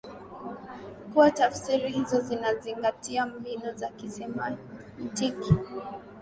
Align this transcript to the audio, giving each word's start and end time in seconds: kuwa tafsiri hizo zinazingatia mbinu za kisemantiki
kuwa 1.13 1.31
tafsiri 1.31 1.91
hizo 1.91 2.21
zinazingatia 2.21 3.25
mbinu 3.25 3.73
za 3.73 3.89
kisemantiki 3.89 5.53